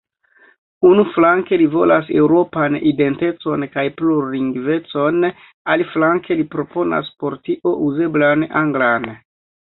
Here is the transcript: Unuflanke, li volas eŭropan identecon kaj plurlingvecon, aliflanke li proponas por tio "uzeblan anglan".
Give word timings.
Unuflanke, 0.91 1.57
li 1.61 1.65
volas 1.73 2.07
eŭropan 2.21 2.77
identecon 2.91 3.65
kaj 3.75 3.83
plurlingvecon, 3.99 5.19
aliflanke 5.75 6.39
li 6.39 6.47
proponas 6.55 7.11
por 7.25 7.37
tio 7.49 7.75
"uzeblan 7.89 8.47
anglan". 8.63 9.07